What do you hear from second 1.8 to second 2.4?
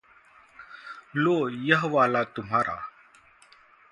वाला